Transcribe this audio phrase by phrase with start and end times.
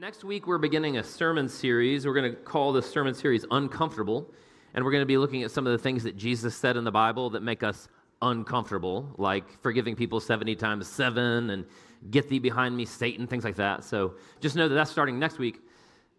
[0.00, 2.06] Next week, we're beginning a sermon series.
[2.06, 4.32] We're going to call this sermon series Uncomfortable.
[4.72, 6.84] And we're going to be looking at some of the things that Jesus said in
[6.84, 7.88] the Bible that make us
[8.22, 11.64] uncomfortable, like forgiving people 70 times 7 and
[12.12, 13.82] get thee behind me, Satan, things like that.
[13.82, 15.58] So just know that that's starting next week.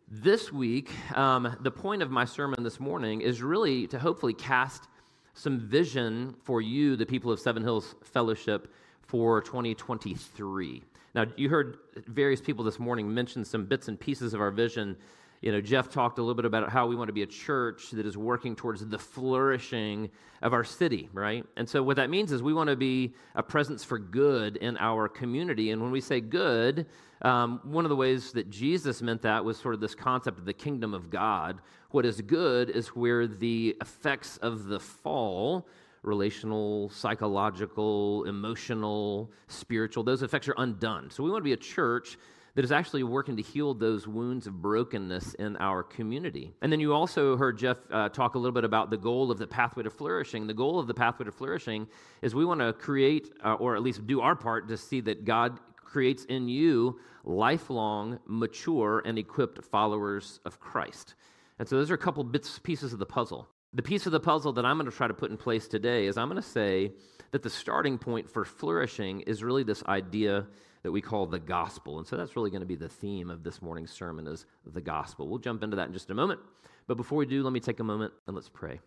[0.10, 4.90] This week, um, the point of my sermon this morning is really to hopefully cast
[5.36, 8.74] some vision for you, the people of Seven Hills Fellowship,
[9.04, 10.84] for 2023.
[11.16, 14.96] Now, you heard various people this morning mention some bits and pieces of our vision.
[15.42, 17.92] You know, Jeff talked a little bit about how we want to be a church
[17.92, 20.10] that is working towards the flourishing
[20.42, 21.46] of our city, right?
[21.56, 24.78] And so, what that means is we want to be a presence for good in
[24.78, 25.72] our community.
[25.72, 26.86] And when we say good,
[27.22, 30.46] um, one of the ways that Jesus meant that was sort of this concept of
[30.46, 31.60] the kingdom of God.
[31.92, 35.68] What is good is where the effects of the fall
[36.04, 41.10] relational, psychological, emotional, spiritual, those effects are undone.
[41.10, 42.18] So we want to be a church
[42.56, 46.52] that is actually working to heal those wounds of brokenness in our community.
[46.62, 49.38] And then you also heard Jeff uh, talk a little bit about the goal of
[49.38, 50.48] the pathway to flourishing.
[50.48, 51.88] The goal of the pathway to flourishing
[52.22, 55.26] is we want to create, uh, or at least do our part to see that
[55.26, 61.16] God creates in you lifelong, mature, and equipped followers of Christ.
[61.60, 63.48] And so those are a couple bits, pieces of the puzzle.
[63.74, 66.08] The piece of the puzzle that I'm going to try to put in place today
[66.08, 66.92] is I'm going to say
[67.32, 70.48] that the starting point for flourishing is really this idea
[70.82, 72.00] that we call the gospel.
[72.00, 74.82] And so that's really going to be the theme of this morning's sermon is the
[74.82, 75.28] gospel.
[75.28, 76.40] We'll jump into that in just a moment.
[76.88, 78.80] But before we do, let me take a moment and let's pray.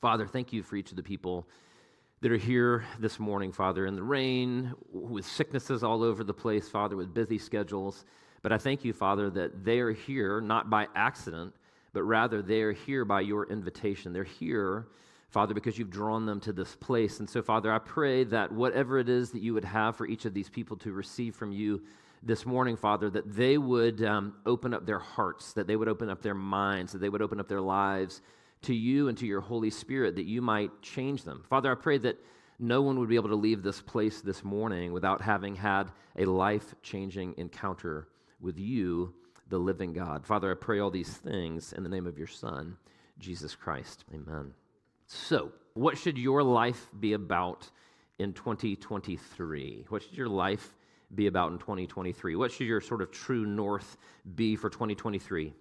[0.00, 1.48] Father, thank you for each of the people
[2.20, 6.68] that are here this morning, Father, in the rain, with sicknesses all over the place,
[6.68, 8.04] Father, with busy schedules.
[8.42, 11.54] But I thank you, Father, that they are here not by accident,
[11.92, 14.12] but rather they are here by your invitation.
[14.12, 14.86] They're here,
[15.28, 17.20] Father, because you've drawn them to this place.
[17.20, 20.24] And so, Father, I pray that whatever it is that you would have for each
[20.24, 21.82] of these people to receive from you
[22.22, 26.10] this morning, Father, that they would um, open up their hearts, that they would open
[26.10, 28.20] up their minds, that they would open up their lives
[28.62, 31.42] to you and to your Holy Spirit, that you might change them.
[31.48, 32.18] Father, I pray that
[32.58, 36.26] no one would be able to leave this place this morning without having had a
[36.26, 38.08] life changing encounter
[38.38, 39.14] with you
[39.50, 40.24] the living God.
[40.24, 42.76] Father, I pray all these things in the name of your Son,
[43.18, 44.04] Jesus Christ.
[44.14, 44.54] Amen.
[45.06, 47.68] So, what should your life be about
[48.18, 49.86] in 2023?
[49.88, 50.74] What should your life
[51.14, 52.36] be about in 2023?
[52.36, 53.96] What should your sort of true north
[54.36, 55.52] be for 2023?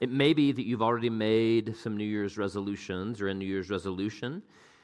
[0.00, 3.70] It may be that you've already made some New Year's resolutions or a New Year's
[3.70, 4.42] resolution.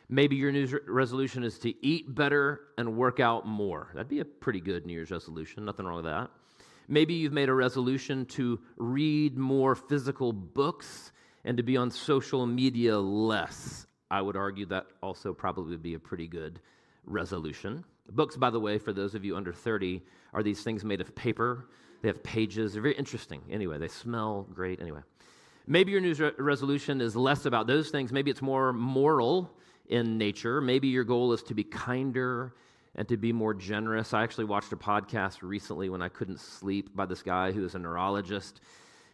[0.09, 3.91] Maybe your New Year's resolution is to eat better and work out more.
[3.95, 5.65] That'd be a pretty good New Year's resolution.
[5.65, 6.31] Nothing wrong with that.
[6.89, 11.13] Maybe you've made a resolution to read more physical books
[11.45, 13.87] and to be on social media less.
[14.11, 16.61] I would argue that also probably would be a pretty good
[17.05, 17.85] resolution.
[18.11, 20.01] Books, by the way, for those of you under 30,
[20.33, 21.69] are these things made of paper.
[22.03, 22.73] They have pages.
[22.73, 23.43] They're very interesting.
[23.51, 24.81] Anyway, they smell great.
[24.81, 25.01] Anyway,
[25.67, 28.13] maybe your New Year's resolution is less about those things.
[28.13, 29.51] Maybe it's more moral
[29.89, 30.61] in nature.
[30.61, 32.55] Maybe your goal is to be kinder
[32.97, 34.12] and to be more generous.
[34.12, 37.75] I actually watched a podcast recently when I couldn't sleep by this guy who is
[37.75, 38.61] a neurologist.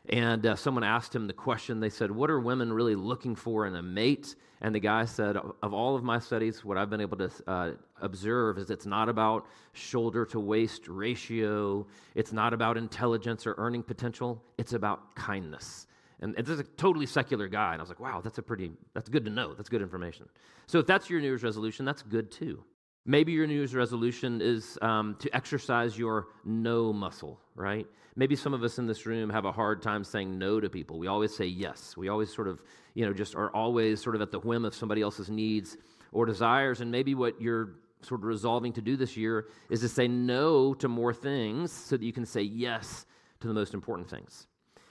[0.09, 3.67] And uh, someone asked him the question, they said, What are women really looking for
[3.67, 4.35] in a mate?
[4.61, 7.71] And the guy said, Of all of my studies, what I've been able to uh,
[8.01, 13.83] observe is it's not about shoulder to waist ratio, it's not about intelligence or earning
[13.83, 15.87] potential, it's about kindness.
[16.21, 17.73] And this is a totally secular guy.
[17.73, 19.55] And I was like, wow, that's a pretty, that's good to know.
[19.55, 20.29] That's good information.
[20.69, 22.63] So if that's your New Year's resolution, that's good too.
[23.05, 27.85] Maybe your New Year's resolution is um, to exercise your no muscle, right?
[28.15, 31.01] Maybe some of us in this room have a hard time saying no to people.
[31.01, 31.97] We always say yes.
[31.97, 32.63] We always sort of,
[32.95, 35.77] you know, just are always sort of at the whim of somebody else's needs
[36.13, 36.81] or desires.
[36.81, 37.71] And maybe what you're
[38.03, 41.97] sort of resolving to do this year is to say no to more things so
[41.97, 43.07] that you can say yes
[43.41, 44.47] to the most important things.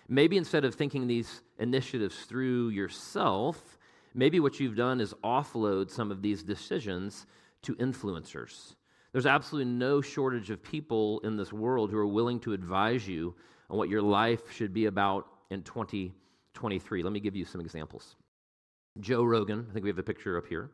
[0.09, 3.77] Maybe instead of thinking these initiatives through yourself,
[4.13, 7.25] maybe what you've done is offload some of these decisions
[7.63, 8.75] to influencers.
[9.11, 13.35] There's absolutely no shortage of people in this world who are willing to advise you
[13.69, 17.03] on what your life should be about in 2023.
[17.03, 18.15] Let me give you some examples.
[18.99, 20.71] Joe Rogan, I think we have a picture up here,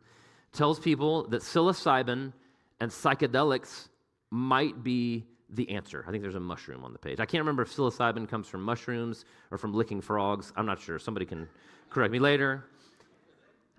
[0.52, 2.32] tells people that psilocybin
[2.80, 3.90] and psychedelics
[4.32, 6.04] might be the answer.
[6.08, 7.20] I think there's a mushroom on the page.
[7.20, 10.52] I can't remember if psilocybin comes from mushrooms or from licking frogs.
[10.56, 11.00] I'm not sure.
[11.00, 11.48] Somebody can
[11.90, 12.66] correct me later.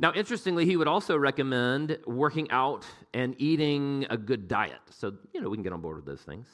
[0.00, 4.78] Now, interestingly, he would also recommend working out and eating a good diet.
[4.90, 6.46] So, you know, we can get on board with those things.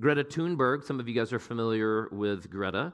[0.00, 2.92] Greta Thunberg, some of you guys are familiar with Greta.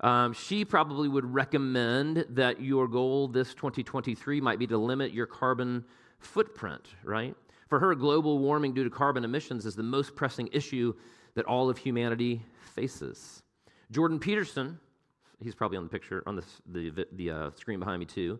[0.00, 5.26] Um, she probably would recommend that your goal this 2023 might be to limit your
[5.26, 5.84] carbon
[6.18, 7.34] footprint, right?
[7.68, 10.94] For her, global warming due to carbon emissions is the most pressing issue
[11.34, 12.42] that all of humanity
[12.74, 13.42] faces.
[13.90, 14.78] Jordan Peterson,
[15.42, 18.38] he's probably on the picture on the, the, the uh, screen behind me too.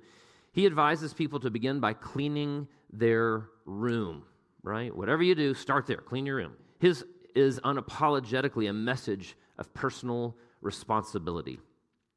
[0.59, 4.25] He advises people to begin by cleaning their room,
[4.65, 4.93] right?
[4.93, 6.55] Whatever you do, start there, clean your room.
[6.81, 7.05] His
[7.37, 11.61] is unapologetically a message of personal responsibility.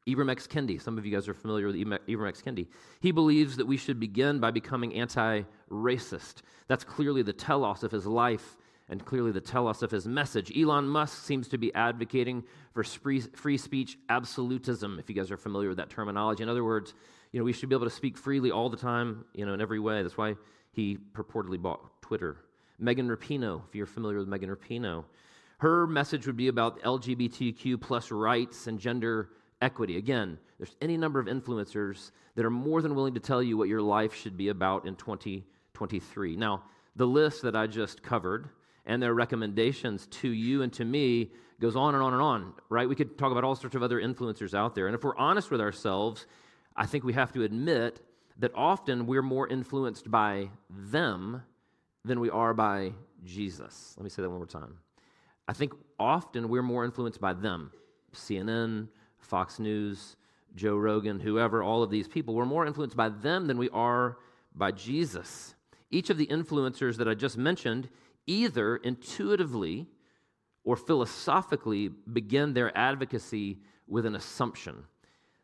[0.08, 0.48] Ibram X.
[0.48, 2.42] Kendi, some of you guys are familiar with Ibram X.
[2.42, 2.66] Kendi.
[3.00, 6.38] He believes that we should begin by becoming anti racist.
[6.68, 8.58] That's clearly the telos of his life
[8.90, 10.52] and clearly the telos of his message.
[10.58, 12.44] Elon Musk seems to be advocating
[12.74, 16.42] for free, free speech absolutism, if you guys are familiar with that terminology.
[16.42, 16.96] In other words,
[17.32, 19.62] you know, we should be able to speak freely all the time, you know, in
[19.62, 20.02] every way.
[20.04, 20.36] That's why
[20.72, 22.38] he purportedly bought Twitter.
[22.80, 25.06] Megan Rapinoe, if you're familiar with Megan Rapinoe,
[25.60, 29.30] her message would be about LGBTQ plus rights and gender
[29.62, 29.98] equity.
[29.98, 33.70] Again, there's any number of influencers that are more than willing to tell you what
[33.70, 36.36] your life should be about in 2023.
[36.36, 36.64] Now,
[36.96, 38.50] the list that I just covered
[38.86, 42.90] and their recommendations to you and to me goes on and on and on, right?
[42.90, 44.88] We could talk about all sorts of other influencers out there.
[44.88, 46.26] And if we're honest with ourselves,
[46.76, 48.02] I think we have to admit
[48.40, 51.44] that often we're more influenced by them
[52.04, 53.94] than we are by Jesus.
[53.98, 54.78] Let me say that one more time.
[55.48, 57.72] I think often we're more influenced by them.
[58.14, 58.88] CNN,
[59.20, 60.16] Fox News,
[60.56, 64.18] Joe Rogan, whoever, all of these people, we're more influenced by them than we are
[64.56, 65.56] by Jesus.
[65.90, 67.90] Each of the influencers that I just mentioned
[68.28, 69.88] either intuitively
[70.64, 74.84] or philosophically begin their advocacy with an assumption.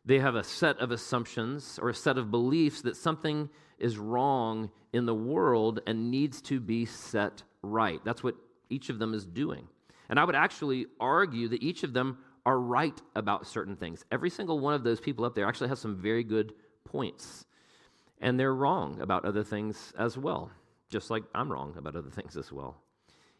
[0.08, 4.70] They have a set of assumptions or a set of beliefs that something is wrong
[4.94, 8.00] in the world and needs to be set right.
[8.06, 8.34] That's what
[8.70, 9.68] each of them is doing.
[10.08, 14.02] And I would actually argue that each of them are right about certain things.
[14.10, 16.54] Every single one of those people up there actually has some very good
[16.86, 17.44] points.
[18.18, 20.50] And they're wrong about other things as well,
[20.88, 22.80] just like I'm wrong about other things as well.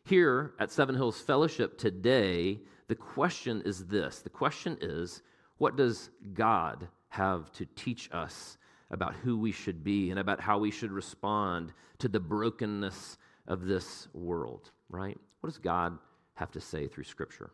[0.04, 5.22] Here at Seven Hills Fellowship today, the question is this the question is,
[5.58, 8.58] what does God have to teach us
[8.90, 13.66] about who we should be and about how we should respond to the brokenness of
[13.66, 15.18] this world, right?
[15.40, 15.98] What does God
[16.34, 17.50] have to say through Scripture?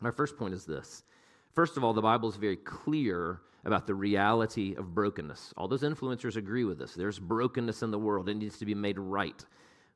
[0.00, 1.04] My first point is this.
[1.52, 5.52] First of all, the Bible is very clear about the reality of brokenness.
[5.56, 6.94] All those influencers agree with this.
[6.94, 9.44] There's brokenness in the world, it needs to be made right.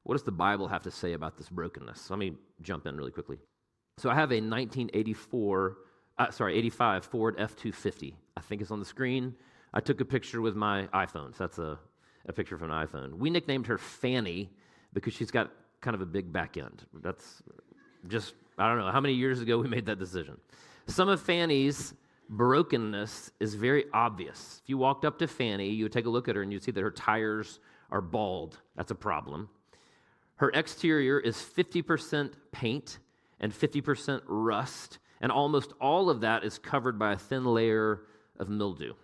[0.03, 2.11] What does the Bible have to say about this brokenness?
[2.11, 3.39] Let me jump in really quickly.
[3.97, 5.77] So I have a 1984,
[6.19, 8.17] uh, sorry, 85 Ford F 250.
[8.37, 9.35] I think it's on the screen.
[9.73, 11.37] I took a picture with my iPhone.
[11.37, 11.79] So that's a,
[12.27, 13.15] a picture from an iPhone.
[13.15, 14.51] We nicknamed her Fanny
[14.93, 15.51] because she's got
[15.81, 16.85] kind of a big back end.
[17.03, 17.43] That's
[18.09, 20.39] just I don't know how many years ago we made that decision.
[20.87, 21.95] Some of Fanny's
[22.29, 24.61] brokenness is very obvious.
[24.63, 26.63] If you walked up to Fanny, you would take a look at her and you'd
[26.63, 28.59] see that her tires are bald.
[28.77, 29.49] That's a problem.
[30.37, 32.99] Her exterior is 50% paint
[33.41, 38.03] and 50% rust, and almost all of that is covered by a thin layer
[38.39, 38.95] of mildew.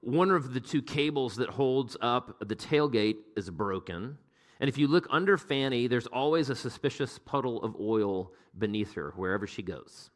[0.00, 4.18] One of the two cables that holds up the tailgate is broken.
[4.60, 9.12] And if you look under Fanny, there's always a suspicious puddle of oil beneath her
[9.16, 10.10] wherever she goes.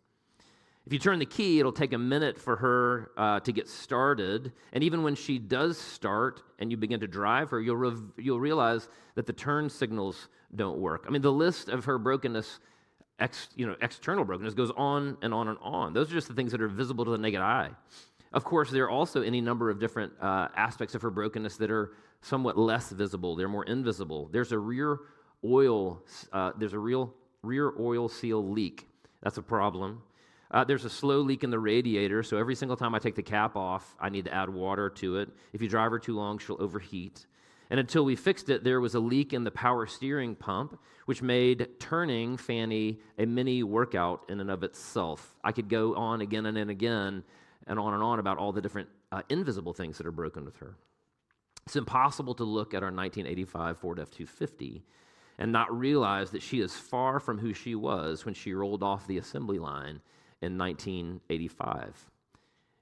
[0.86, 4.52] If you turn the key, it'll take a minute for her uh, to get started.
[4.72, 8.40] And even when she does start and you begin to drive her, you'll, rev- you'll
[8.40, 11.04] realize that the turn signals don't work.
[11.06, 12.60] I mean, the list of her brokenness,
[13.20, 15.92] ex- you know, external brokenness, goes on and on and on.
[15.92, 17.70] Those are just the things that are visible to the naked eye.
[18.32, 21.70] Of course, there are also any number of different uh, aspects of her brokenness that
[21.70, 21.92] are
[22.22, 23.36] somewhat less visible.
[23.36, 24.28] They're more invisible.
[24.32, 24.98] There's a rear
[25.44, 26.02] oil.
[26.32, 28.86] Uh, there's a real rear oil seal leak.
[29.22, 30.02] That's a problem.
[30.50, 33.22] Uh, there's a slow leak in the radiator, so every single time I take the
[33.22, 35.28] cap off, I need to add water to it.
[35.52, 37.26] If you drive her too long, she'll overheat.
[37.70, 41.22] And until we fixed it, there was a leak in the power steering pump, which
[41.22, 45.36] made turning Fanny a mini workout in and of itself.
[45.44, 47.22] I could go on again and again
[47.66, 50.56] and on and on about all the different uh, invisible things that are broken with
[50.56, 50.74] her.
[51.66, 54.82] It's impossible to look at our 1985 Ford F 250
[55.38, 59.06] and not realize that she is far from who she was when she rolled off
[59.06, 60.00] the assembly line
[60.42, 62.10] in 1985.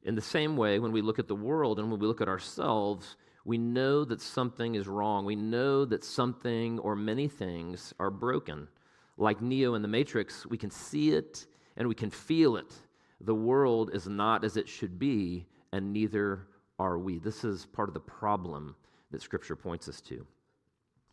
[0.05, 2.29] In the same way, when we look at the world and when we look at
[2.29, 3.17] ourselves,
[3.49, 5.25] we know that something is wrong.
[5.25, 8.69] We know that something or many things are broken.
[9.17, 11.47] Like Neo in the Matrix, we can see it
[11.79, 12.75] and we can feel it.
[13.23, 16.47] The world is not as it should be, and neither
[16.79, 17.21] are we.
[17.21, 18.77] This is part of the problem
[19.13, 20.27] that Scripture points us to.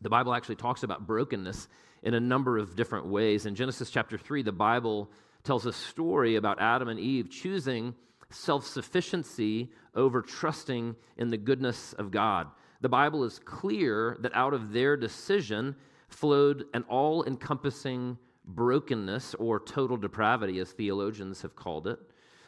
[0.01, 1.69] The Bible actually talks about brokenness
[2.03, 3.45] in a number of different ways.
[3.45, 5.09] In Genesis chapter 3, the Bible
[5.45, 7.95] tells a story about Adam and Eve choosing
[8.35, 12.47] self sufficiency over trusting in the goodness of God.
[12.81, 15.75] The Bible is clear that out of their decision
[16.07, 21.99] flowed an all encompassing brokenness or total depravity, as theologians have called it.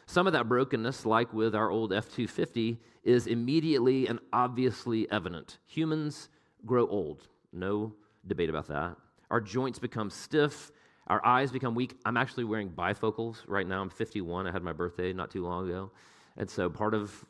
[0.06, 5.58] Some of that brokenness, like with our old F 250, is immediately and obviously evident.
[5.66, 6.28] Humans
[6.64, 7.92] grow old, no
[8.26, 8.96] debate about that.
[9.30, 10.70] Our joints become stiff,
[11.08, 11.96] our eyes become weak.
[12.04, 13.80] I'm actually wearing bifocals right now.
[13.80, 14.46] I'm 51.
[14.46, 15.90] I had my birthday not too long ago.
[16.36, 17.24] And so part of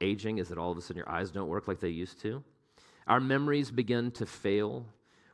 [0.00, 2.42] aging is that all of a sudden your eyes don't work like they used to.
[3.06, 4.86] Our memories begin to fail.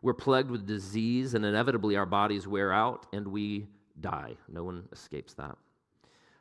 [0.02, 3.66] We're plagued with disease, and inevitably our bodies wear out and we
[4.00, 4.34] die.
[4.48, 5.56] No one escapes that.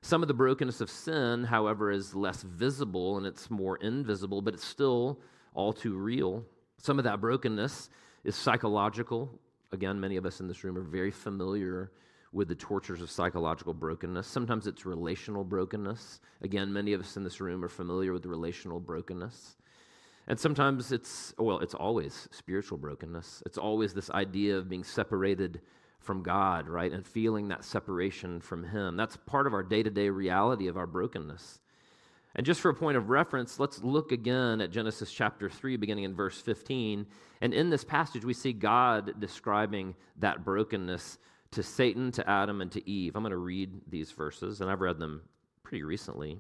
[0.02, 4.54] Some of the brokenness of sin, however, is less visible and it's more invisible, but
[4.54, 5.20] it's still
[5.54, 6.46] all too real.
[6.78, 7.90] Some of that brokenness
[8.24, 9.38] is psychological.
[9.72, 11.92] Again, many of us in this room are very familiar
[12.32, 14.28] with the tortures of psychological brokenness.
[14.28, 16.20] Sometimes it's relational brokenness.
[16.42, 19.56] Again, many of us in this room are familiar with relational brokenness.
[20.28, 23.42] And sometimes it's, well, it's always spiritual brokenness.
[23.48, 25.62] It's always this idea of being separated
[26.00, 26.92] from God, right?
[26.92, 28.96] And feeling that separation from Him.
[28.96, 31.60] That's part of our day to day reality of our brokenness.
[32.40, 36.06] And just for a point of reference, let's look again at Genesis chapter 3, beginning
[36.06, 37.06] in verse 15.
[37.42, 41.18] And in this passage, we see God describing that brokenness
[41.52, 43.18] to Satan, to Adam, and to Eve.
[43.18, 45.22] I'm going to read these verses, and I've read them
[45.64, 46.40] pretty recently.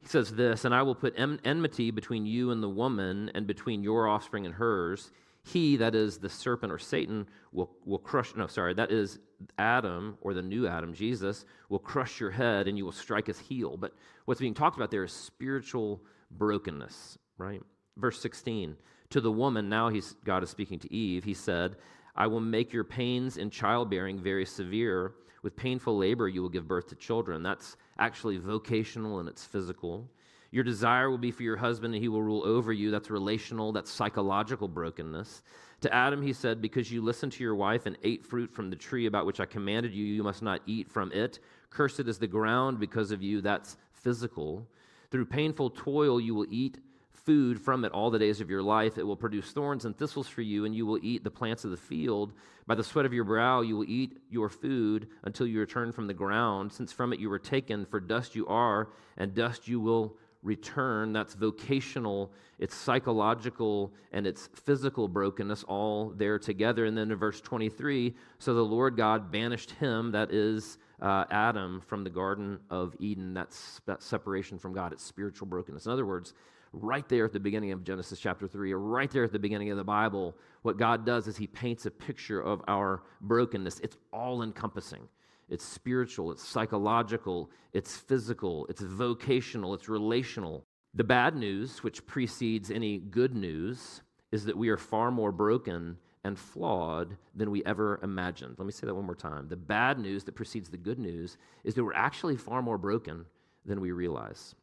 [0.00, 3.84] He says this, and I will put enmity between you and the woman, and between
[3.84, 5.12] your offspring and hers.
[5.44, 9.18] He, that is the serpent or Satan, will, will crush, no, sorry, that is
[9.58, 13.38] Adam or the new Adam, Jesus, will crush your head and you will strike his
[13.38, 13.76] heel.
[13.76, 13.92] But
[14.24, 17.62] what's being talked about there is spiritual brokenness, right?
[17.98, 18.74] Verse 16
[19.10, 21.76] To the woman, now he's, God is speaking to Eve, he said,
[22.16, 25.14] I will make your pains in childbearing very severe.
[25.42, 27.42] With painful labor, you will give birth to children.
[27.42, 30.08] That's actually vocational and it's physical.
[30.54, 32.92] Your desire will be for your husband, and he will rule over you.
[32.92, 35.42] That's relational, that's psychological brokenness.
[35.80, 38.76] To Adam, he said, Because you listened to your wife and ate fruit from the
[38.76, 41.40] tree about which I commanded you, you must not eat from it.
[41.70, 43.40] Cursed is the ground because of you.
[43.40, 44.68] That's physical.
[45.10, 46.78] Through painful toil, you will eat
[47.10, 48.96] food from it all the days of your life.
[48.96, 51.72] It will produce thorns and thistles for you, and you will eat the plants of
[51.72, 52.32] the field.
[52.68, 56.06] By the sweat of your brow, you will eat your food until you return from
[56.06, 59.80] the ground, since from it you were taken, for dust you are, and dust you
[59.80, 61.12] will return.
[61.12, 66.84] That's vocational, it's psychological, and it's physical brokenness all there together.
[66.84, 71.80] And then in verse 23, so the Lord God banished him, that is uh, Adam,
[71.80, 73.34] from the Garden of Eden.
[73.34, 74.92] That's that separation from God.
[74.92, 75.86] It's spiritual brokenness.
[75.86, 76.34] In other words,
[76.72, 79.70] right there at the beginning of Genesis chapter 3, or right there at the beginning
[79.70, 83.80] of the Bible, what God does is he paints a picture of our brokenness.
[83.80, 85.08] It's all encompassing.
[85.48, 90.64] It's spiritual, it's psychological, it's physical, it's vocational, it's relational.
[90.94, 95.96] The bad news, which precedes any good news, is that we are far more broken
[96.24, 98.54] and flawed than we ever imagined.
[98.58, 99.48] Let me say that one more time.
[99.48, 103.26] The bad news that precedes the good news is that we're actually far more broken
[103.66, 104.54] than we realize.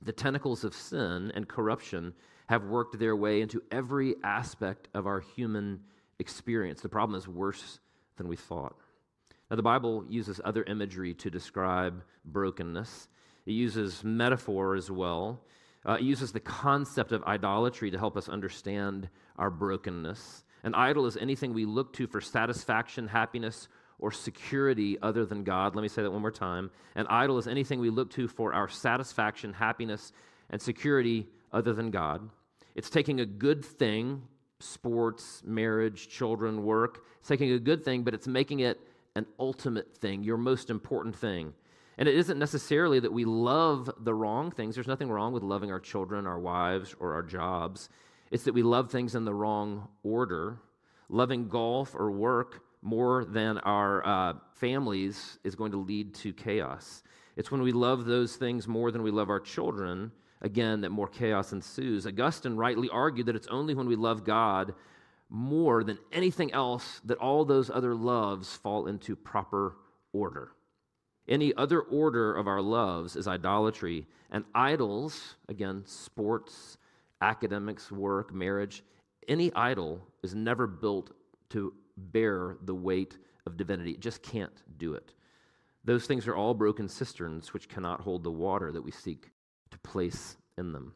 [0.00, 2.14] The tentacles of sin and corruption
[2.48, 5.80] have worked their way into every aspect of our human
[6.18, 6.80] experience.
[6.80, 7.80] The problem is worse
[8.16, 8.76] than we thought.
[9.52, 13.08] Now, the Bible uses other imagery to describe brokenness,
[13.44, 15.42] it uses metaphor as well.
[15.86, 20.44] Uh, it uses the concept of idolatry to help us understand our brokenness.
[20.62, 23.68] An idol is anything we look to for satisfaction, happiness,
[23.98, 25.74] or security other than God.
[25.74, 26.70] Let me say that one more time.
[26.94, 30.14] An idol is anything we look to for our satisfaction, happiness,
[30.48, 32.26] and security other than God.
[32.74, 34.22] It's taking a good thing,
[34.60, 38.80] sports, marriage, children, work, it's taking a good thing, but it's making it
[39.14, 41.54] an ultimate thing, your most important thing.
[41.98, 44.74] And it isn't necessarily that we love the wrong things.
[44.74, 47.88] There's nothing wrong with loving our children, our wives, or our jobs.
[48.30, 50.58] It's that we love things in the wrong order.
[51.08, 57.02] Loving golf or work more than our uh, families is going to lead to chaos.
[57.36, 61.08] It's when we love those things more than we love our children, again, that more
[61.08, 62.06] chaos ensues.
[62.06, 64.74] Augustine rightly argued that it's only when we love God
[65.32, 69.76] more than anything else that all those other loves fall into proper
[70.12, 70.52] order.
[71.26, 76.76] Any other order of our loves is idolatry, and idols, again, sports,
[77.22, 78.84] academics, work, marriage,
[79.26, 81.12] any idol is never built
[81.50, 83.92] to bear the weight of divinity.
[83.92, 85.14] It just can't do it.
[85.84, 89.30] Those things are all broken cisterns which cannot hold the water that we seek
[89.70, 90.92] to place in them.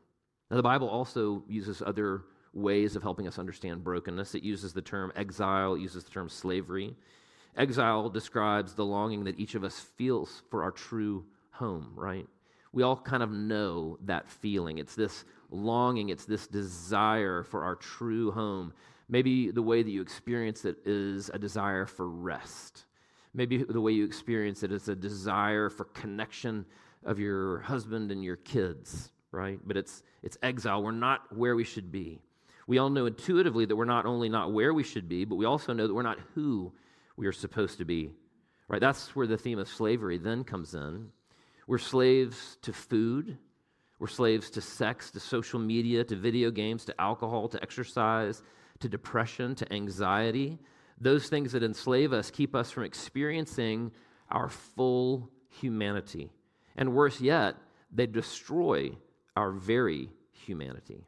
[0.50, 2.22] Now, the Bible also uses other
[2.56, 4.34] ways of helping us understand brokenness.
[4.34, 6.96] It uses the term exile, it uses the term slavery.
[7.56, 12.26] Exile describes the longing that each of us feels for our true home, right?
[12.72, 14.78] We all kind of know that feeling.
[14.78, 18.72] It's this longing, it's this desire for our true home.
[19.08, 22.84] Maybe the way that you experience it is a desire for rest.
[23.32, 26.66] Maybe the way you experience it is a desire for connection
[27.04, 29.60] of your husband and your kids, right?
[29.64, 30.82] But it's, it's exile.
[30.82, 32.20] We're not where we should be.
[32.66, 35.44] We all know intuitively that we're not only not where we should be, but we
[35.44, 36.72] also know that we're not who
[37.16, 38.10] we are supposed to be,
[38.68, 38.80] right?
[38.80, 41.08] That's where the theme of slavery then comes in.
[41.66, 43.38] We're slaves to food,
[43.98, 48.42] we're slaves to sex, to social media, to video games, to alcohol, to exercise,
[48.80, 50.58] to depression, to anxiety.
[51.00, 53.92] Those things that enslave us keep us from experiencing
[54.30, 56.30] our full humanity.
[56.76, 57.56] And worse yet,
[57.92, 58.92] they destroy
[59.34, 61.06] our very humanity.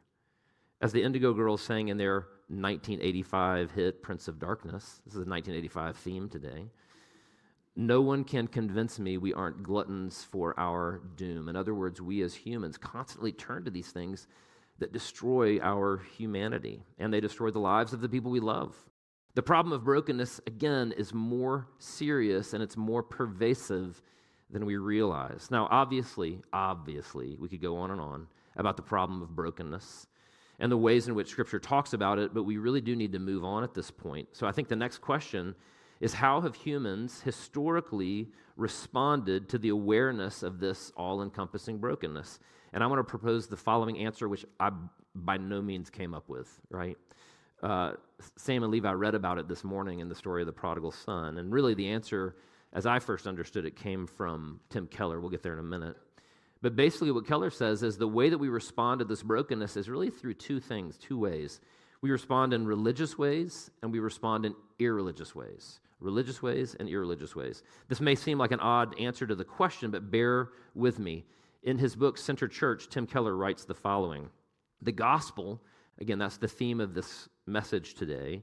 [0.81, 5.29] As the Indigo Girls sang in their 1985 hit Prince of Darkness, this is a
[5.29, 6.69] 1985 theme today.
[7.75, 11.49] No one can convince me we aren't gluttons for our doom.
[11.49, 14.27] In other words, we as humans constantly turn to these things
[14.77, 18.73] that destroy our humanity and they destroy the lives of the people we love.
[19.35, 24.01] The problem of brokenness, again, is more serious and it's more pervasive
[24.49, 25.49] than we realize.
[25.51, 30.07] Now, obviously, obviously, we could go on and on about the problem of brokenness
[30.59, 33.19] and the ways in which Scripture talks about it, but we really do need to
[33.19, 34.27] move on at this point.
[34.33, 35.55] So I think the next question
[35.99, 42.39] is how have humans historically responded to the awareness of this all encompassing brokenness?
[42.73, 44.71] And I want to propose the following answer, which I
[45.15, 46.97] by no means came up with, right?
[47.63, 47.93] Uh,
[48.37, 51.39] Sam and Levi read about it this morning in the story of the prodigal son.
[51.39, 52.35] And really, the answer,
[52.73, 55.19] as I first understood it, came from Tim Keller.
[55.19, 55.97] We'll get there in a minute.
[56.61, 59.89] But basically, what Keller says is the way that we respond to this brokenness is
[59.89, 61.61] really through two things, two ways.
[62.01, 67.35] We respond in religious ways and we respond in irreligious ways religious ways and irreligious
[67.35, 67.63] ways.
[67.87, 71.25] This may seem like an odd answer to the question, but bear with me.
[71.63, 74.29] In his book, Center Church, Tim Keller writes the following
[74.81, 75.61] The gospel,
[75.99, 78.41] again, that's the theme of this message today,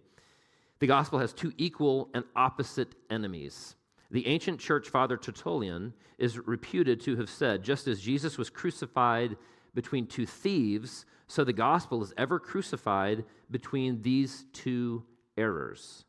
[0.78, 3.75] the gospel has two equal and opposite enemies.
[4.10, 9.36] The ancient church father Tertullian is reputed to have said, just as Jesus was crucified
[9.74, 15.04] between two thieves, so the gospel is ever crucified between these two
[15.36, 16.04] errors.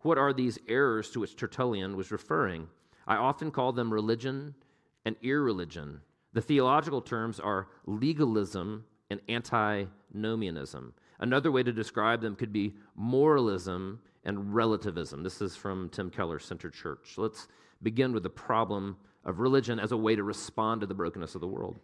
[0.00, 2.68] What are these errors to which Tertullian was referring?
[3.06, 4.54] I often call them religion
[5.04, 6.00] and irreligion.
[6.32, 10.94] The theological terms are legalism and antinomianism.
[11.18, 15.22] Another way to describe them could be moralism and relativism.
[15.22, 17.14] This is from Tim Keller, Center Church.
[17.16, 17.46] Let's
[17.82, 21.40] begin with the problem of religion as a way to respond to the brokenness of
[21.40, 21.78] the world.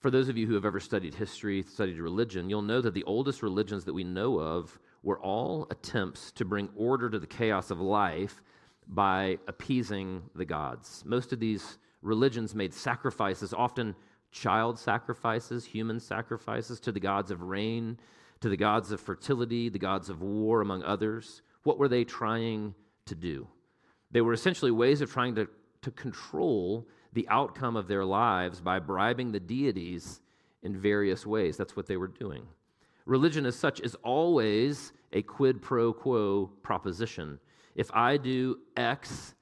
[0.00, 3.04] For those of you who have ever studied history, studied religion, you'll know that the
[3.04, 7.70] oldest religions that we know of were all attempts to bring order to the chaos
[7.70, 8.42] of life
[8.88, 11.04] by appeasing the gods.
[11.06, 13.94] Most of these religions made sacrifices, often
[14.30, 17.98] child sacrifices, human sacrifices, to the gods of rain,
[18.40, 21.42] to the gods of fertility, the gods of war, among others.
[21.64, 22.74] What were they trying
[23.06, 23.46] to do?
[24.10, 25.48] They were essentially ways of trying to,
[25.82, 30.20] to control the outcome of their lives by bribing the deities
[30.62, 31.56] in various ways.
[31.56, 32.46] That's what they were doing.
[33.04, 37.38] Religion, as such, is always a quid pro quo proposition.
[37.74, 39.34] If I do X,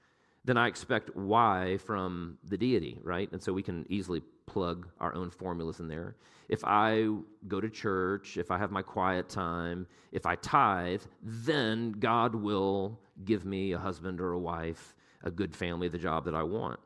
[0.45, 3.31] then I expect Y from the deity, right?
[3.33, 6.17] And so we can easily plug our own formulas in there.
[6.49, 7.07] If I
[7.47, 12.99] go to church, if I have my quiet time, if I tithe, then God will
[13.25, 16.81] give me a husband or a wife, a good family, the job that I want.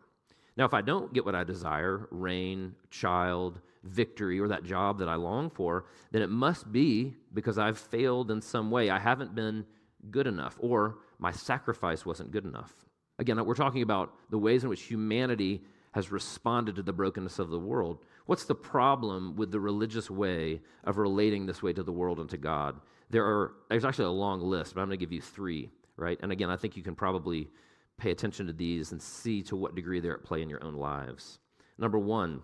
[0.57, 5.09] Now, if I don't get what I desire, rain, child, victory, or that job that
[5.09, 8.91] I long for, then it must be because I've failed in some way.
[8.91, 9.65] I haven't been
[10.11, 12.75] good enough, or my sacrifice wasn't good enough.
[13.19, 15.63] Again, we're talking about the ways in which humanity
[15.95, 18.05] has responded to the brokenness of the world.
[18.27, 22.29] What's the problem with the religious way of relating this way to the world and
[22.31, 22.81] to God?
[23.11, 26.19] There are, there's actually a long list, but I'm going to give you three, right?
[26.21, 27.49] And again, I think you can probably
[27.97, 30.75] pay attention to these and see to what degree they're at play in your own
[30.75, 31.39] lives.
[31.79, 32.43] Number one,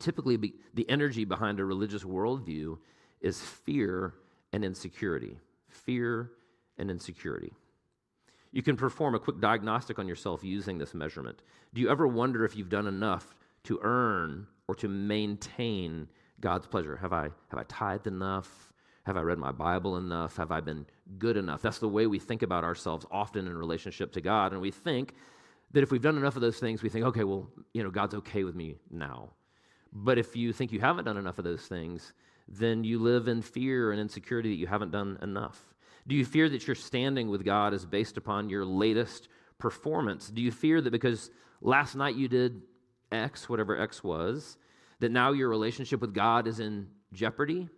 [0.00, 2.78] typically be, the energy behind a religious worldview
[3.20, 4.14] is fear
[4.52, 5.38] and insecurity.
[5.68, 6.32] Fear
[6.78, 7.52] and insecurity.
[8.52, 11.42] You can perform a quick diagnostic on yourself using this measurement.
[11.74, 13.34] Do you ever wonder if you've done enough
[13.64, 16.08] to earn or to maintain
[16.40, 16.96] God's pleasure?
[16.96, 18.72] Have I, have I tithed enough?
[19.04, 20.36] Have I read my Bible enough?
[20.36, 20.86] Have I been
[21.18, 21.62] good enough?
[21.62, 24.52] That's the way we think about ourselves often in relationship to God.
[24.52, 25.14] And we think
[25.72, 28.14] that if we've done enough of those things, we think, okay, well, you know, God's
[28.16, 29.30] okay with me now.
[29.92, 32.12] But if you think you haven't done enough of those things,
[32.48, 35.74] then you live in fear and insecurity that you haven't done enough.
[36.08, 40.28] Do you fear that your standing with God is based upon your latest performance?
[40.28, 42.62] Do you fear that because last night you did
[43.12, 44.56] X, whatever X was,
[45.00, 47.68] that now your relationship with God is in jeopardy?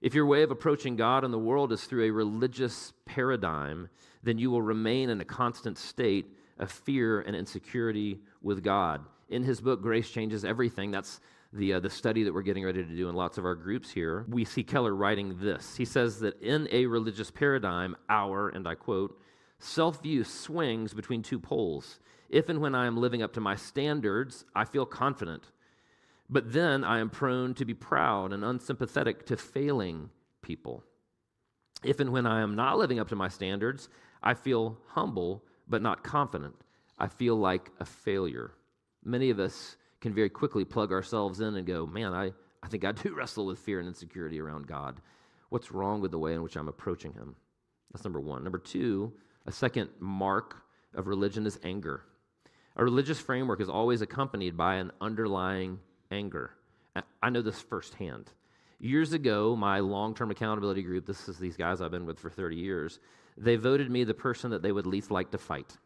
[0.00, 3.90] If your way of approaching God and the world is through a religious paradigm,
[4.22, 6.26] then you will remain in a constant state
[6.58, 9.02] of fear and insecurity with God.
[9.28, 11.20] In his book, Grace Changes Everything, that's
[11.54, 13.90] the, uh, the study that we're getting ready to do in lots of our groups
[13.90, 15.76] here, we see Keller writing this.
[15.76, 19.18] He says that in a religious paradigm, our, and I quote,
[19.58, 22.00] self view swings between two poles.
[22.28, 25.44] If and when I am living up to my standards, I feel confident.
[26.28, 30.10] But then I am prone to be proud and unsympathetic to failing
[30.42, 30.82] people.
[31.84, 33.88] If and when I am not living up to my standards,
[34.22, 36.54] I feel humble but not confident.
[36.98, 38.52] I feel like a failure.
[39.04, 42.30] Many of us can very quickly plug ourselves in and go, man, I,
[42.62, 45.00] I think I do wrestle with fear and insecurity around God.
[45.48, 47.34] What's wrong with the way in which I'm approaching Him?
[47.90, 48.44] That's number one.
[48.44, 49.14] Number two,
[49.46, 50.56] a second mark
[50.94, 52.02] of religion is anger.
[52.76, 55.78] A religious framework is always accompanied by an underlying
[56.10, 56.50] anger.
[57.22, 58.30] I know this firsthand.
[58.78, 62.28] Years ago, my long term accountability group, this is these guys I've been with for
[62.28, 62.98] 30 years,
[63.38, 65.78] they voted me the person that they would least like to fight.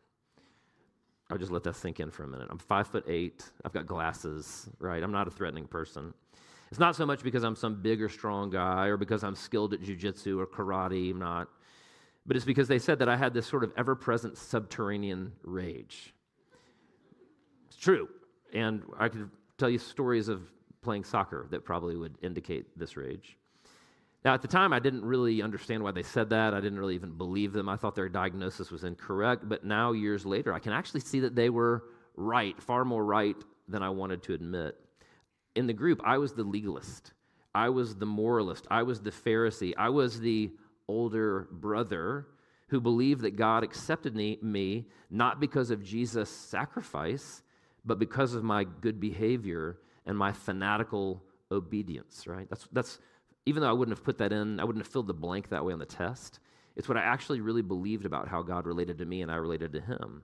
[1.31, 2.49] I'll just let that sink in for a minute.
[2.51, 3.45] I'm five foot eight.
[3.64, 5.03] I've got glasses, right?
[5.03, 6.14] I'm not a threatening person.
[6.71, 9.73] It's not so much because I'm some big or strong guy or because I'm skilled
[9.73, 11.11] at jujitsu or karate.
[11.11, 11.49] I'm not.
[12.27, 16.12] But it's because they said that I had this sort of ever present subterranean rage.
[17.69, 18.09] It's true.
[18.53, 20.43] And I could tell you stories of
[20.83, 23.38] playing soccer that probably would indicate this rage.
[24.29, 26.53] Now, at the time, I didn't really understand why they said that.
[26.53, 27.67] I didn't really even believe them.
[27.67, 29.49] I thought their diagnosis was incorrect.
[29.49, 33.37] But now, years later, I can actually see that they were right, far more right
[33.69, 34.77] than I wanted to admit.
[35.55, 37.14] In the group, I was the legalist,
[37.55, 40.51] I was the moralist, I was the Pharisee, I was the
[40.88, 42.27] older brother
[42.67, 47.43] who believed that God accepted me not because of Jesus' sacrifice,
[47.83, 52.47] but because of my good behavior and my fanatical obedience, right?
[52.51, 52.99] That's, that's,
[53.48, 55.64] even though I wouldn't have put that in, I wouldn't have filled the blank that
[55.64, 56.38] way on the test.
[56.76, 59.72] It's what I actually really believed about how God related to me and I related
[59.72, 60.22] to him.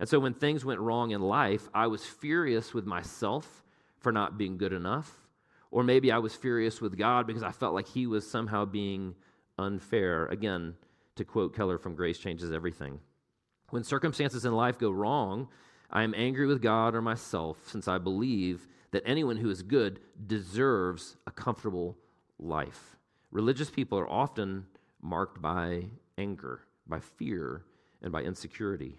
[0.00, 3.62] And so when things went wrong in life, I was furious with myself
[3.98, 5.12] for not being good enough.
[5.70, 9.14] Or maybe I was furious with God because I felt like he was somehow being
[9.58, 10.26] unfair.
[10.26, 10.74] Again,
[11.16, 13.00] to quote Keller from Grace Changes Everything.
[13.68, 15.48] When circumstances in life go wrong,
[15.90, 20.00] I am angry with God or myself since I believe that anyone who is good
[20.26, 21.96] deserves a comfortable
[22.42, 22.96] life.
[23.30, 24.66] Religious people are often
[25.00, 25.84] marked by
[26.18, 27.64] anger, by fear,
[28.02, 28.98] and by insecurity.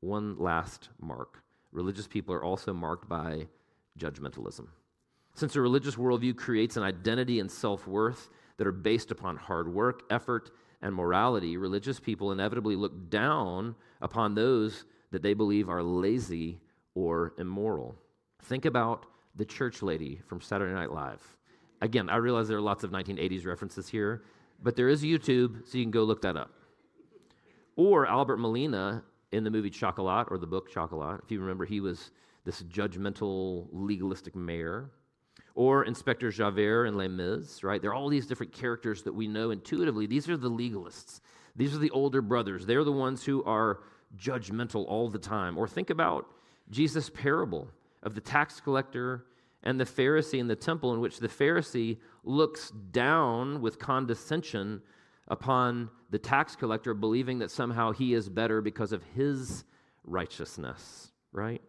[0.00, 3.46] One last mark religious people are also marked by
[3.98, 4.66] judgmentalism.
[5.34, 9.72] Since a religious worldview creates an identity and self worth that are based upon hard
[9.72, 10.50] work, effort,
[10.82, 16.60] and morality, religious people inevitably look down upon those that they believe are lazy
[16.94, 17.96] or immoral.
[18.42, 21.22] Think about the church lady from Saturday Night Live.
[21.82, 24.22] Again, I realize there are lots of 1980s references here,
[24.62, 26.52] but there is YouTube, so you can go look that up.
[27.74, 31.20] Or Albert Molina in the movie Chocolat or the book Chocolat.
[31.24, 32.12] If you remember, he was
[32.44, 34.90] this judgmental, legalistic mayor.
[35.56, 37.82] Or Inspector Javert in Les Mis, right?
[37.82, 40.06] There are all these different characters that we know intuitively.
[40.06, 41.20] These are the legalists.
[41.56, 42.64] These are the older brothers.
[42.64, 43.80] They're the ones who are
[44.16, 45.58] judgmental all the time.
[45.58, 46.26] Or think about
[46.70, 47.66] Jesus' parable
[48.04, 49.26] of the tax collector
[49.62, 54.82] and the Pharisee in the temple, in which the Pharisee looks down with condescension
[55.28, 59.64] upon the tax collector, believing that somehow he is better because of his
[60.04, 61.62] righteousness, right?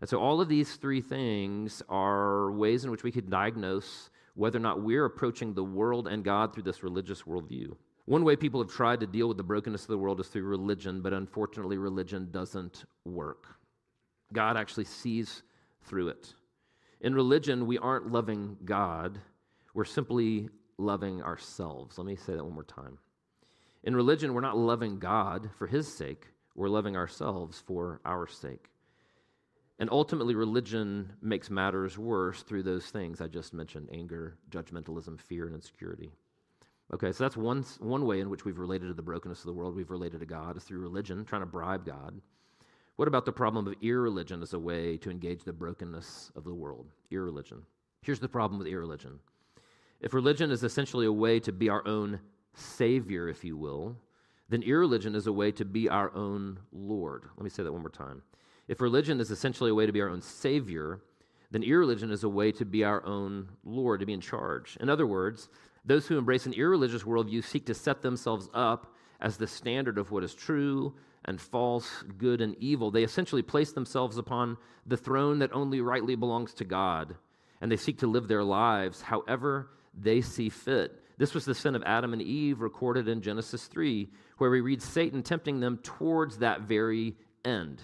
[0.00, 4.58] And so, all of these three things are ways in which we could diagnose whether
[4.58, 7.76] or not we're approaching the world and God through this religious worldview.
[8.06, 10.42] One way people have tried to deal with the brokenness of the world is through
[10.42, 13.46] religion, but unfortunately, religion doesn't work.
[14.32, 15.42] God actually sees
[15.84, 16.34] through it.
[17.02, 19.18] In religion, we aren't loving God,
[19.74, 21.98] we're simply loving ourselves.
[21.98, 22.98] Let me say that one more time.
[23.82, 28.70] In religion, we're not loving God for his sake, we're loving ourselves for our sake.
[29.80, 35.46] And ultimately, religion makes matters worse through those things I just mentioned anger, judgmentalism, fear,
[35.46, 36.12] and insecurity.
[36.94, 39.52] Okay, so that's one, one way in which we've related to the brokenness of the
[39.52, 39.74] world.
[39.74, 42.20] We've related to God is through religion, trying to bribe God.
[42.96, 46.54] What about the problem of irreligion as a way to engage the brokenness of the
[46.54, 46.90] world?
[47.10, 47.62] Irreligion.
[48.02, 49.18] Here's the problem with irreligion.
[50.00, 52.20] If religion is essentially a way to be our own
[52.54, 53.96] savior, if you will,
[54.48, 57.24] then irreligion is a way to be our own Lord.
[57.36, 58.22] Let me say that one more time.
[58.68, 61.00] If religion is essentially a way to be our own savior,
[61.50, 64.76] then irreligion is a way to be our own Lord, to be in charge.
[64.80, 65.48] In other words,
[65.84, 70.10] those who embrace an irreligious worldview seek to set themselves up as the standard of
[70.10, 72.90] what is true and false, good and evil.
[72.90, 74.56] They essentially place themselves upon
[74.86, 77.16] the throne that only rightly belongs to God,
[77.60, 80.98] and they seek to live their lives however they see fit.
[81.18, 84.08] This was the sin of Adam and Eve recorded in Genesis 3,
[84.38, 87.80] where we read Satan tempting them towards that very end.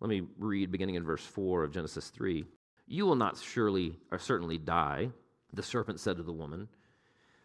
[0.00, 2.44] Let me read beginning in verse 4 of Genesis 3.
[2.86, 5.10] You will not surely or certainly die,
[5.52, 6.68] the serpent said to the woman.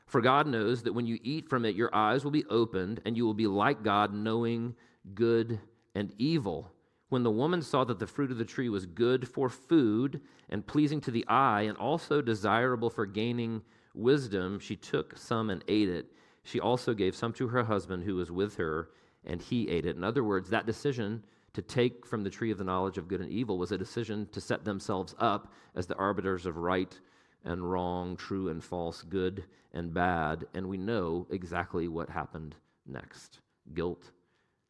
[0.05, 3.17] For God knows that when you eat from it, your eyes will be opened, and
[3.17, 4.75] you will be like God, knowing
[5.13, 5.59] good
[5.95, 6.71] and evil.
[7.09, 10.65] When the woman saw that the fruit of the tree was good for food and
[10.65, 13.61] pleasing to the eye, and also desirable for gaining
[13.93, 16.07] wisdom, she took some and ate it.
[16.43, 18.89] She also gave some to her husband who was with her,
[19.25, 19.95] and he ate it.
[19.95, 23.21] In other words, that decision to take from the tree of the knowledge of good
[23.21, 26.99] and evil was a decision to set themselves up as the arbiters of right
[27.45, 30.45] and wrong, true and false, good and bad.
[30.53, 32.55] And we know exactly what happened
[32.87, 33.39] next
[33.73, 34.11] guilt,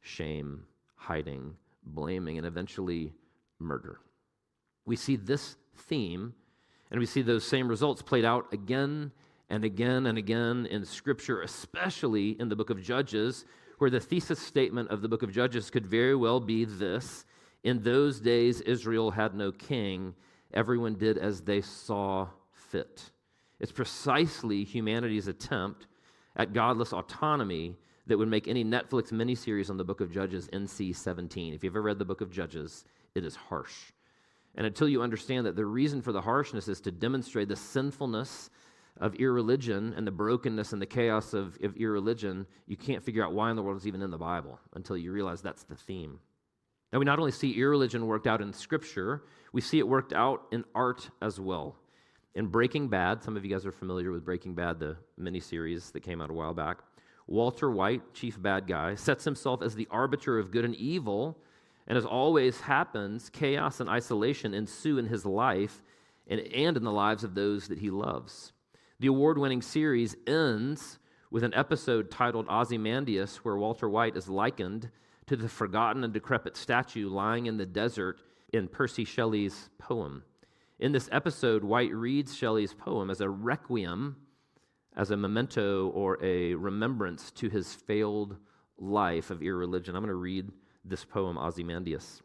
[0.03, 0.63] shame,
[0.95, 3.13] hiding, blaming, and eventually
[3.57, 3.99] murder.
[4.85, 6.33] We see this theme
[6.91, 9.11] and we see those same results played out again
[9.49, 13.45] and again and again in Scripture, especially in the book of Judges,
[13.79, 17.25] where the thesis statement of the book of Judges could very well be this
[17.63, 20.13] In those days, Israel had no king,
[20.53, 23.09] everyone did as they saw fit.
[23.59, 25.87] It's precisely humanity's attempt
[26.35, 30.95] at godless autonomy that would make any Netflix miniseries on the book of Judges NC
[30.95, 31.53] 17.
[31.53, 32.85] If you've ever read the book of Judges,
[33.15, 33.91] it is harsh.
[34.55, 38.49] And until you understand that the reason for the harshness is to demonstrate the sinfulness
[38.99, 43.33] of irreligion and the brokenness and the chaos of, of irreligion, you can't figure out
[43.33, 46.19] why in the world it's even in the Bible until you realize that's the theme.
[46.91, 50.43] Now, we not only see irreligion worked out in Scripture, we see it worked out
[50.51, 51.75] in art as well.
[52.35, 56.01] In Breaking Bad, some of you guys are familiar with Breaking Bad, the miniseries that
[56.01, 56.77] came out a while back.
[57.27, 61.37] Walter White, chief bad guy, sets himself as the arbiter of good and evil.
[61.87, 65.81] And as always happens, chaos and isolation ensue in his life
[66.27, 68.53] and, and in the lives of those that he loves.
[68.99, 74.89] The award winning series ends with an episode titled Ozymandias, where Walter White is likened
[75.25, 78.19] to the forgotten and decrepit statue lying in the desert
[78.53, 80.23] in Percy Shelley's poem.
[80.79, 84.17] In this episode, White reads Shelley's poem as a requiem,
[84.95, 88.37] as a memento or a remembrance to his failed
[88.77, 89.95] life of irreligion.
[89.95, 90.51] I'm going to read
[90.85, 92.21] this poem, Ozymandias.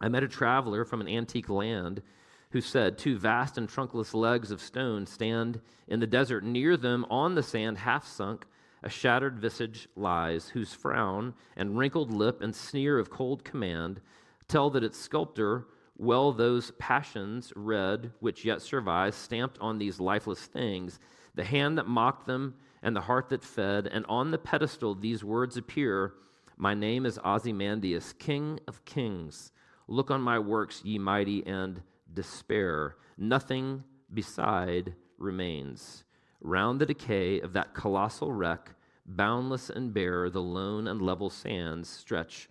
[0.00, 2.02] I met a traveler from an antique land
[2.50, 6.44] who said, Two vast and trunkless legs of stone stand in the desert.
[6.44, 8.46] Near them, on the sand, half sunk,
[8.82, 14.00] a shattered visage lies, whose frown and wrinkled lip and sneer of cold command
[14.48, 15.66] tell that its sculptor
[15.96, 20.98] well those passions read which yet survive, stamped on these lifeless things,
[21.34, 25.22] the hand that mocked them and the heart that fed, and on the pedestal these
[25.22, 26.14] words appear
[26.56, 29.52] My name is Ozymandias, King of kings.
[29.88, 32.96] Look on my works, ye mighty, and despair.
[33.16, 36.04] Nothing beside remains.
[36.40, 38.74] Round the decay of that colossal wreck,
[39.06, 42.48] boundless and bare, the lone and level sands stretch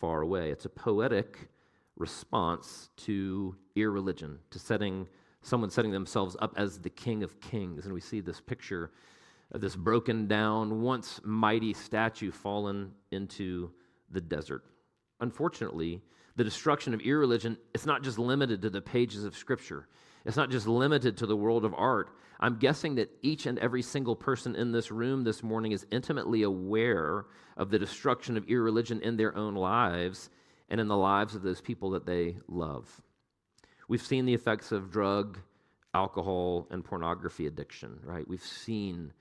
[0.00, 0.50] far away.
[0.50, 1.48] It's a poetic
[1.96, 5.08] response to irreligion, to setting
[5.42, 7.84] someone setting themselves up as the king of kings.
[7.84, 8.90] And we see this picture
[9.52, 13.70] of this broken down, once mighty statue fallen into
[14.10, 14.64] the desert.
[15.20, 16.00] Unfortunately,
[16.36, 19.86] the destruction of irreligion, it's not just limited to the pages of Scripture.
[20.24, 22.10] It's not just limited to the world of art.
[22.40, 26.42] I'm guessing that each and every single person in this room this morning is intimately
[26.42, 27.26] aware
[27.56, 30.30] of the destruction of irreligion in their own lives
[30.68, 33.02] and in the lives of those people that they love.
[33.92, 35.38] We've seen the effects of drug,
[35.92, 38.26] alcohol, and pornography addiction, right?
[38.26, 39.12] We've seen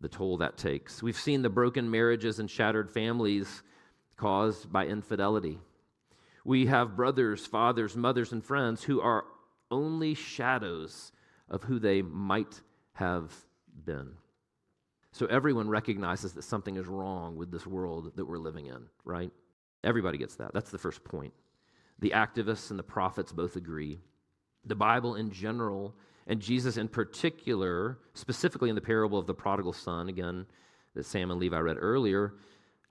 [0.00, 1.00] the toll that takes.
[1.00, 3.62] We've seen the broken marriages and shattered families
[4.16, 5.60] caused by infidelity.
[6.44, 9.26] We have brothers, fathers, mothers, and friends who are
[9.70, 11.12] only shadows
[11.48, 12.60] of who they might
[12.94, 13.32] have
[13.84, 14.10] been.
[15.12, 19.30] So everyone recognizes that something is wrong with this world that we're living in, right?
[19.84, 20.52] Everybody gets that.
[20.52, 21.32] That's the first point.
[22.00, 24.00] The activists and the prophets both agree.
[24.66, 25.94] The Bible in general,
[26.26, 30.46] and Jesus in particular, specifically in the parable of the prodigal son, again,
[30.94, 32.34] that Sam and Levi read earlier,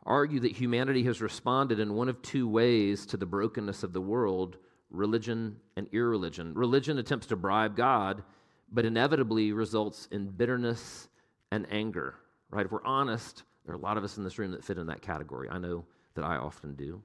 [0.03, 4.01] argue that humanity has responded in one of two ways to the brokenness of the
[4.01, 4.57] world
[4.91, 6.53] religion and irreligion.
[6.53, 8.23] Religion attempts to bribe God,
[8.71, 11.09] but inevitably results in bitterness
[11.51, 12.15] and anger,
[12.49, 12.65] right?
[12.65, 14.87] If we're honest, there are a lot of us in this room that fit in
[14.87, 15.49] that category.
[15.49, 17.01] I know that I often do.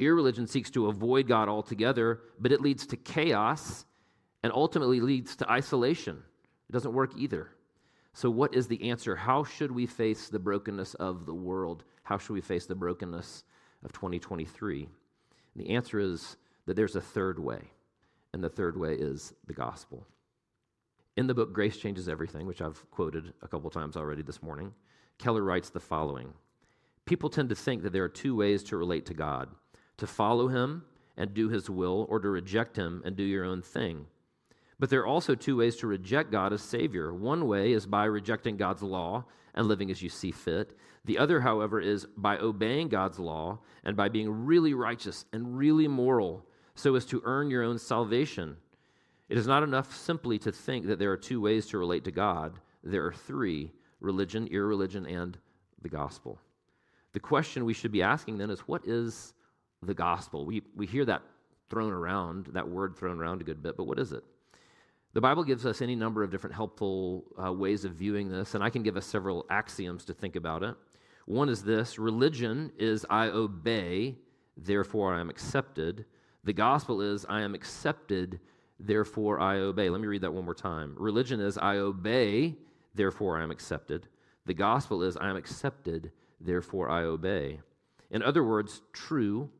[0.00, 3.84] Irreligion seeks to avoid God altogether, but it leads to chaos
[4.42, 6.22] and ultimately leads to isolation.
[6.68, 7.50] It doesn't work either.
[8.14, 9.14] So, what is the answer?
[9.14, 11.84] How should we face the brokenness of the world?
[12.02, 13.44] How should we face the brokenness
[13.84, 14.82] of 2023?
[14.82, 16.36] And the answer is
[16.66, 17.70] that there's a third way,
[18.32, 20.06] and the third way is the gospel.
[21.16, 24.72] In the book Grace Changes Everything, which I've quoted a couple times already this morning,
[25.18, 26.32] Keller writes the following
[27.04, 29.48] People tend to think that there are two ways to relate to God
[30.00, 30.84] to follow him
[31.16, 34.06] and do his will, or to reject him and do your own thing.
[34.78, 37.12] But there are also two ways to reject God as Savior.
[37.12, 40.76] One way is by rejecting God's law and living as you see fit.
[41.04, 45.86] The other, however, is by obeying God's law and by being really righteous and really
[45.86, 48.56] moral so as to earn your own salvation.
[49.28, 52.10] It is not enough simply to think that there are two ways to relate to
[52.10, 52.58] God.
[52.82, 55.36] There are three religion, irreligion, and
[55.82, 56.38] the gospel.
[57.12, 59.34] The question we should be asking then is what is
[59.82, 60.44] the gospel?
[60.44, 61.22] We, we hear that
[61.68, 64.24] thrown around, that word thrown around a good bit, but what is it?
[65.12, 68.62] The Bible gives us any number of different helpful uh, ways of viewing this, and
[68.62, 70.74] I can give us several axioms to think about it.
[71.26, 74.16] One is this religion is I obey,
[74.56, 76.04] therefore I am accepted.
[76.44, 78.40] The gospel is I am accepted,
[78.78, 79.90] therefore I obey.
[79.90, 80.94] Let me read that one more time.
[80.96, 82.56] Religion is I obey,
[82.94, 84.08] therefore I am accepted.
[84.46, 87.60] The gospel is I am accepted, therefore I obey.
[88.10, 89.50] In other words, true,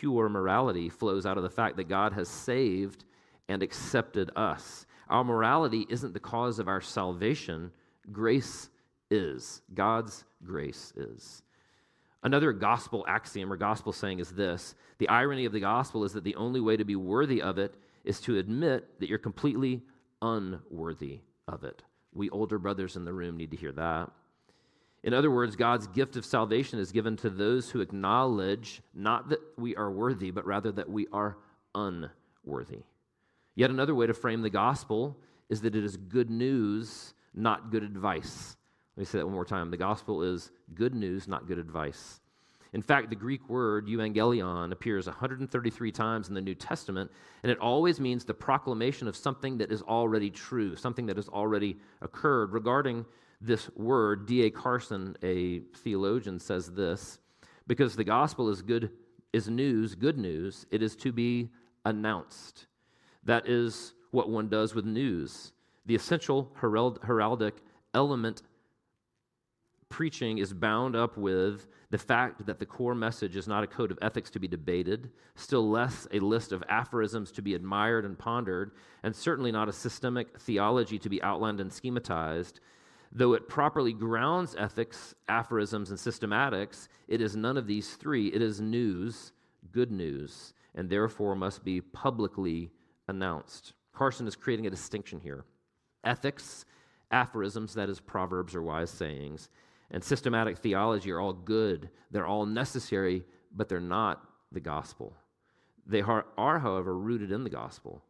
[0.00, 3.04] pure morality flows out of the fact that God has saved
[3.48, 4.86] and accepted us.
[5.08, 7.70] Our morality isn't the cause of our salvation,
[8.10, 8.70] grace
[9.10, 9.62] is.
[9.74, 11.42] God's grace is.
[12.22, 16.24] Another gospel axiom or gospel saying is this the irony of the gospel is that
[16.24, 19.82] the only way to be worthy of it is to admit that you're completely
[20.22, 21.82] unworthy of it.
[22.14, 24.10] We older brothers in the room need to hear that.
[25.04, 29.40] In other words, God's gift of salvation is given to those who acknowledge not that
[29.58, 31.36] we are worthy, but rather that we are
[31.74, 32.84] unworthy.
[33.54, 35.18] Yet another way to frame the gospel
[35.50, 38.56] is that it is good news, not good advice.
[38.96, 39.70] Let me say that one more time.
[39.70, 42.20] The gospel is good news, not good advice.
[42.72, 47.10] In fact, the Greek word euangelion appears 133 times in the New Testament,
[47.42, 51.28] and it always means the proclamation of something that is already true, something that has
[51.28, 52.52] already occurred.
[52.52, 53.04] Regarding
[53.46, 54.50] this word, D.A.
[54.50, 57.18] Carson, a theologian, says this
[57.66, 58.90] because the gospel is good
[59.32, 61.50] is news, good news, it is to be
[61.84, 62.66] announced.
[63.24, 65.52] That is what one does with news.
[65.86, 67.54] The essential heraldic
[67.92, 68.42] element
[69.88, 73.90] preaching is bound up with the fact that the core message is not a code
[73.90, 78.18] of ethics to be debated, still less a list of aphorisms to be admired and
[78.18, 82.54] pondered, and certainly not a systemic theology to be outlined and schematized.
[83.14, 88.26] Though it properly grounds ethics, aphorisms, and systematics, it is none of these three.
[88.28, 89.32] It is news,
[89.70, 92.72] good news, and therefore must be publicly
[93.06, 93.72] announced.
[93.92, 95.44] Carson is creating a distinction here.
[96.02, 96.64] Ethics,
[97.12, 99.48] aphorisms, that is, proverbs or wise sayings,
[99.92, 101.90] and systematic theology are all good.
[102.10, 103.22] They're all necessary,
[103.54, 105.14] but they're not the gospel.
[105.86, 108.02] They are, are, however, rooted in the gospel.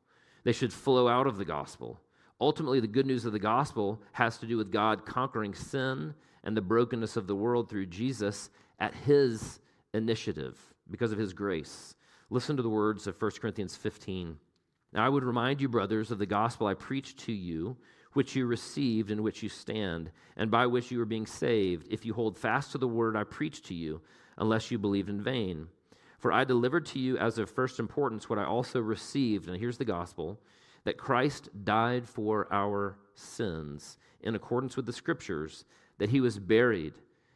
[0.44, 2.00] They should flow out of the gospel.
[2.44, 6.54] Ultimately, the good news of the gospel has to do with God conquering sin and
[6.54, 9.61] the brokenness of the world through Jesus at his
[9.94, 10.59] initiative
[10.90, 11.94] because of his grace.
[12.28, 14.37] Listen to the words of 1 Corinthians 15.
[14.92, 17.78] Now I would remind you, brothers, of the gospel I preached to you,
[18.12, 22.04] which you received, in which you stand, and by which you are being saved, if
[22.04, 24.02] you hold fast to the word I preached to you,
[24.37, 25.68] unless you believed in vain.
[26.18, 29.78] For I delivered to you as of first importance what I also received, and here's
[29.78, 30.38] the gospel
[30.84, 35.64] that Christ died for our sins in accordance with the scriptures,
[35.98, 36.94] that he was buried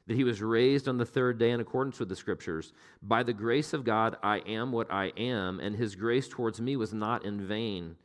[0.09, 2.73] that he was raised on the third day in accordance with the scriptures.
[3.03, 6.77] By the grace of God, I am what I am, and his grace towards me
[6.77, 7.97] was not in vain.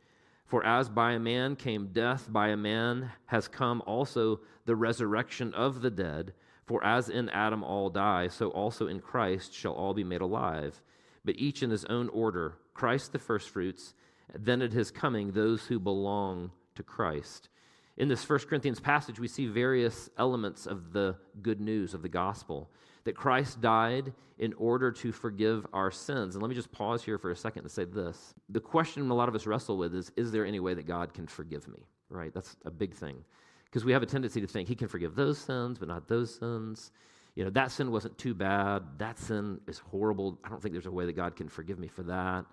[0.44, 5.54] For as by a man came death, by a man has come also the resurrection
[5.54, 6.34] of the dead.
[6.66, 10.82] For as in Adam all die, so also in Christ shall all be made alive,
[11.24, 13.94] but each in his own order Christ the firstfruits,
[14.32, 17.48] then at his coming, those who belong to Christ.
[17.96, 22.08] In this First Corinthians passage, we see various elements of the good news of the
[22.08, 22.70] gospel
[23.04, 26.34] that Christ died in order to forgive our sins.
[26.34, 28.34] And let me just pause here for a second and say this.
[28.48, 31.14] The question a lot of us wrestle with is Is there any way that God
[31.14, 31.86] can forgive me?
[32.08, 32.32] Right?
[32.34, 33.24] That's a big thing.
[33.66, 36.34] Because we have a tendency to think He can forgive those sins, but not those
[36.34, 36.90] sins.
[37.36, 38.82] You know, that sin wasn't too bad.
[38.98, 40.38] That sin is horrible.
[40.44, 42.44] I don't think there's a way that God can forgive me for that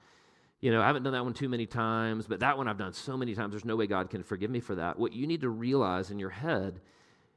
[0.61, 2.93] you know, I haven't done that one too many times, but that one I've done
[2.93, 4.97] so many times, there's no way God can forgive me for that.
[4.97, 6.79] What you need to realize in your head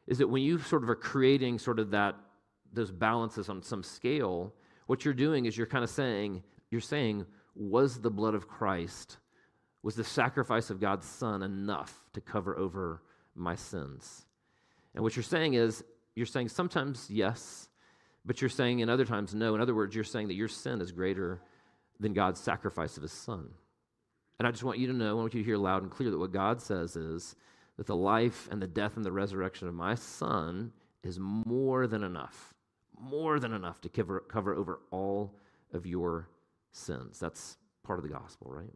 [0.07, 2.17] is that when you sort of are creating sort of that,
[2.73, 4.53] those balances on some scale,
[4.87, 9.17] what you're doing is you're kind of saying, you're saying, was the blood of Christ,
[9.83, 13.03] was the sacrifice of God's Son enough to cover over
[13.35, 14.27] my sins?
[14.95, 15.83] And what you're saying is,
[16.15, 17.69] you're saying sometimes yes,
[18.25, 19.55] but you're saying in other times no.
[19.55, 21.41] In other words, you're saying that your sin is greater
[22.01, 23.51] than God's sacrifice of his son.
[24.39, 26.11] And I just want you to know, I want you to hear loud and clear
[26.11, 27.37] that what God says is
[27.77, 30.73] that the life and the death and the resurrection of my son
[31.03, 32.55] is more than enough,
[32.99, 35.35] more than enough to cover, cover over all
[35.73, 36.29] of your
[36.73, 37.19] sins.
[37.21, 38.73] That's part of the gospel, right?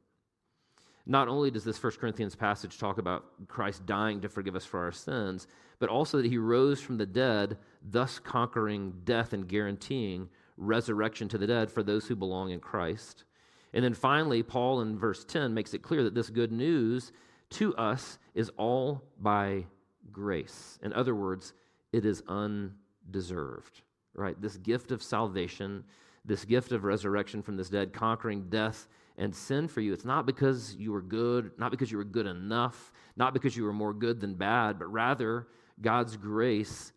[1.07, 4.81] Not only does this 1 Corinthians passage talk about Christ dying to forgive us for
[4.81, 5.47] our sins,
[5.79, 10.29] but also that he rose from the dead, thus conquering death and guaranteeing
[10.59, 13.25] resurrection to the dead for those who belong in Christ.
[13.73, 17.13] And then finally, Paul in verse 10 makes it clear that this good news
[17.51, 19.65] to us is all by
[20.13, 20.79] grace.
[20.83, 21.55] In other words,
[21.93, 23.83] it is undeserved,
[24.15, 24.41] right?
[24.41, 25.85] This gift of salvation,
[26.25, 29.93] this gift of resurrection from this dead, conquering death and sin for you.
[29.93, 33.65] It's not because you were good, not because you were good enough, not because you
[33.65, 35.49] were more good than bad, but rather
[35.81, 36.93] God's grace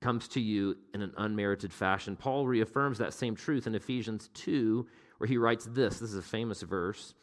[0.00, 2.16] comes to you in an unmerited fashion.
[2.16, 4.86] Paul reaffirms that same truth in Ephesians 2,
[5.18, 7.14] where he writes this this is a famous verse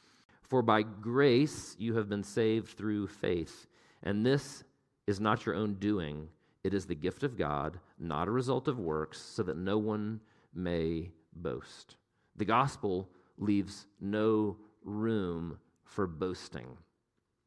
[0.42, 3.68] For by grace you have been saved through faith,
[4.04, 4.64] and this
[5.08, 6.28] is not your own doing.
[6.64, 10.20] It is the gift of God, not a result of works, so that no one
[10.54, 11.98] may boast.
[12.36, 16.78] The gospel leaves no room for boasting.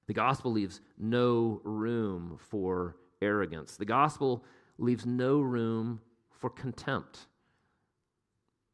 [0.06, 3.76] The gospel leaves no room for arrogance.
[3.76, 4.44] The gospel
[4.78, 6.00] leaves no room
[6.30, 7.26] for contempt,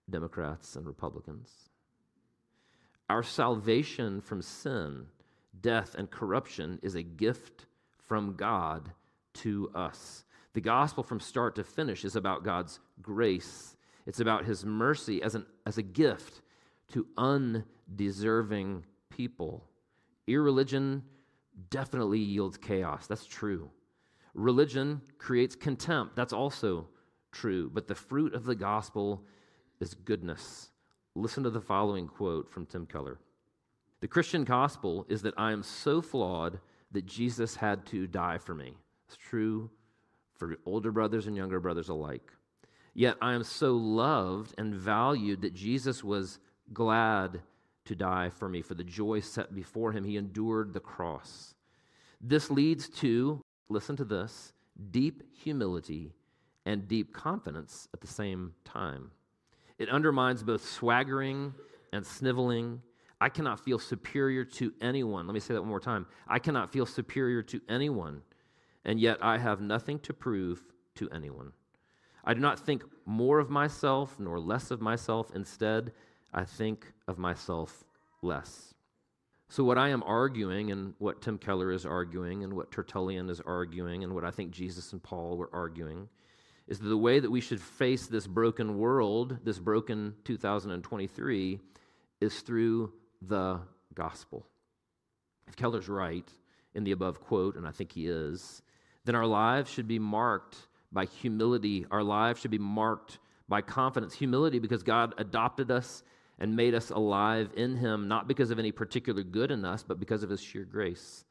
[0.09, 1.51] Democrats and Republicans.
[3.09, 5.07] Our salvation from sin,
[5.61, 7.67] death, and corruption is a gift
[8.07, 8.93] from God
[9.35, 10.25] to us.
[10.53, 13.77] The gospel from start to finish is about God's grace.
[14.07, 16.43] It's about his mercy as, an, as a gift
[16.93, 19.65] to undeserving people.
[20.27, 21.03] Irreligion
[21.71, 23.07] definitely yields chaos.
[23.07, 23.71] That's true.
[24.35, 26.17] Religion creates contempt.
[26.17, 26.89] That's also
[27.33, 27.71] true.
[27.73, 29.25] But the fruit of the gospel
[29.81, 30.71] is goodness.
[31.15, 33.19] Listen to the following quote from Tim Keller
[34.01, 36.59] The Christian gospel is that I am so flawed
[36.91, 38.75] that Jesus had to die for me.
[39.07, 39.71] It's true
[40.35, 42.33] for older brothers and younger brothers alike.
[42.95, 46.39] Yet I am so loved and valued that Jesus was
[46.73, 47.41] glad
[47.85, 48.63] to die for me.
[48.63, 51.55] For the joy set before him, he endured the cross.
[52.21, 54.53] This leads to listen to this
[54.91, 56.13] deep humility
[56.67, 59.11] and deep confidence at the same time.
[59.79, 61.55] It undermines both swaggering
[61.93, 62.83] and sniveling.
[63.21, 65.27] I cannot feel superior to anyone.
[65.27, 66.07] Let me say that one more time.
[66.29, 68.23] I cannot feel superior to anyone,
[68.85, 70.63] and yet I have nothing to prove
[70.97, 71.53] to anyone.
[72.25, 75.31] I do not think more of myself nor less of myself.
[75.35, 75.93] Instead,
[76.33, 77.85] I think of myself
[78.23, 78.74] less.
[79.49, 83.41] So, what I am arguing, and what Tim Keller is arguing, and what Tertullian is
[83.41, 86.09] arguing, and what I think Jesus and Paul were arguing,
[86.67, 91.61] is that the way that we should face this broken world, this broken 2023,
[92.21, 93.61] is through the
[93.95, 94.47] gospel.
[95.47, 96.29] If Keller's right
[96.75, 98.63] in the above quote, and I think he is,
[99.05, 100.57] then our lives should be marked
[100.91, 101.85] by humility.
[101.91, 103.19] Our lives should be marked
[103.49, 104.15] by confidence.
[104.15, 106.03] Humility because God adopted us
[106.39, 110.01] and made us alive in him, not because of any particular good in us, but
[110.01, 111.25] because of his sheer grace.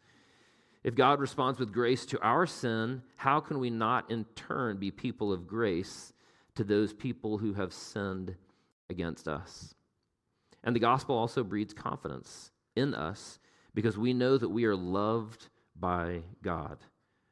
[0.84, 4.92] If God responds with grace to our sin, how can we not in turn be
[4.92, 6.14] people of grace
[6.56, 8.36] to those people who have sinned
[8.90, 9.76] against us?
[10.64, 13.40] And the gospel also breeds confidence in us
[13.74, 15.48] because we know that we are loved
[15.78, 16.78] by God.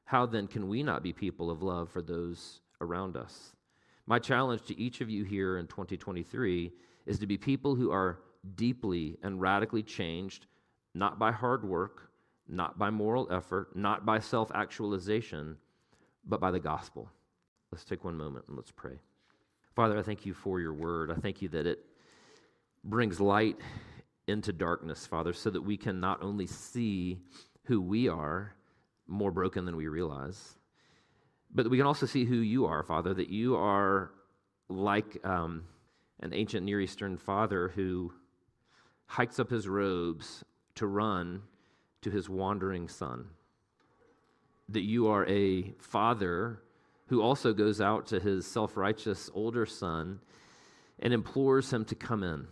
[0.06, 3.56] How then can we not be people of love for those around us?
[4.06, 6.72] My challenge to each of you here in 2023
[7.06, 8.20] is to be people who are
[8.56, 10.46] deeply and radically changed,
[10.94, 12.12] not by hard work,
[12.48, 15.58] not by moral effort, not by self actualization,
[16.26, 17.10] but by the gospel.
[17.72, 19.00] Let's take one moment and let's pray.
[19.76, 21.12] Father, I thank you for your word.
[21.12, 21.80] I thank you that it
[22.84, 23.58] brings light
[24.28, 27.20] into darkness, Father, so that we can not only see
[27.66, 28.54] who we are,
[29.08, 30.58] more broken than we realize,
[31.54, 34.12] but we can also see who you are, Father, that you are
[34.70, 35.24] like.
[35.26, 35.64] Um,
[36.22, 38.14] an ancient Near Eastern father who
[39.06, 40.44] hikes up his robes
[40.76, 41.42] to run
[42.02, 43.26] to his wandering son.
[44.70, 46.62] That you are a father
[47.08, 50.20] who also goes out to his self righteous older son
[51.00, 52.48] and implores him to come in.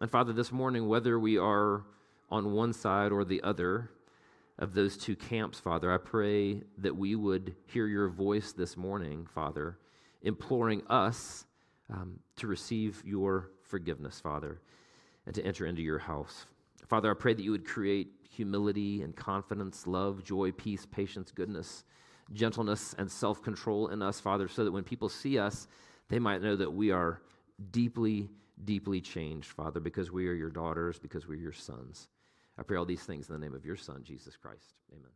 [0.00, 1.84] And Father, this morning, whether we are
[2.30, 3.90] on one side or the other
[4.58, 9.26] of those two camps, Father, I pray that we would hear your voice this morning,
[9.32, 9.78] Father,
[10.22, 11.46] imploring us
[11.90, 14.60] um, to receive your forgiveness, Father,
[15.26, 16.46] and to enter into your house.
[16.88, 21.84] Father, I pray that you would create humility and confidence, love, joy, peace, patience, goodness,
[22.32, 25.68] gentleness, and self control in us, Father, so that when people see us,
[26.08, 27.20] they might know that we are
[27.70, 28.28] deeply,
[28.64, 32.08] deeply changed, Father, because we are your daughters, because we're your sons.
[32.58, 34.74] I pray all these things in the name of your Son, Jesus Christ.
[34.92, 35.12] Amen.